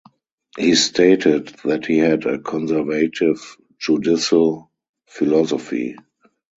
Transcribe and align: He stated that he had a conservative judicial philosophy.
He 0.57 0.73
stated 0.73 1.49
that 1.63 1.85
he 1.85 1.99
had 1.99 2.25
a 2.25 2.39
conservative 2.39 3.39
judicial 3.79 4.71
philosophy. 5.05 5.95